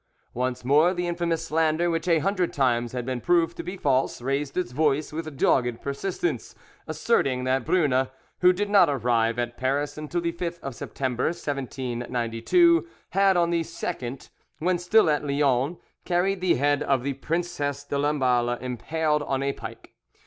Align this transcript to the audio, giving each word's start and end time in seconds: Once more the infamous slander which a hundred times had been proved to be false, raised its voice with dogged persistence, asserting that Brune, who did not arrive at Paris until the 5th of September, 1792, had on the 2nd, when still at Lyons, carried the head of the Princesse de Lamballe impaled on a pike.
Once 0.33 0.65
more 0.65 0.95
the 0.95 1.05
infamous 1.07 1.45
slander 1.45 1.87
which 1.87 2.07
a 2.07 2.17
hundred 2.17 2.51
times 2.51 2.91
had 2.91 3.05
been 3.05 3.21
proved 3.21 3.55
to 3.55 3.61
be 3.61 3.77
false, 3.77 4.19
raised 4.19 4.57
its 4.57 4.71
voice 4.71 5.13
with 5.13 5.37
dogged 5.37 5.79
persistence, 5.79 6.55
asserting 6.87 7.43
that 7.43 7.63
Brune, 7.65 8.07
who 8.39 8.51
did 8.51 8.67
not 8.67 8.89
arrive 8.89 9.37
at 9.37 9.57
Paris 9.57 9.99
until 9.99 10.19
the 10.21 10.31
5th 10.33 10.59
of 10.61 10.73
September, 10.73 11.25
1792, 11.25 12.87
had 13.11 13.37
on 13.37 13.51
the 13.51 13.61
2nd, 13.61 14.29
when 14.57 14.79
still 14.79 15.07
at 15.07 15.23
Lyons, 15.23 15.77
carried 16.03 16.41
the 16.41 16.55
head 16.55 16.81
of 16.81 17.03
the 17.03 17.13
Princesse 17.13 17.83
de 17.83 17.95
Lamballe 17.99 18.57
impaled 18.59 19.21
on 19.21 19.43
a 19.43 19.53
pike. 19.53 19.93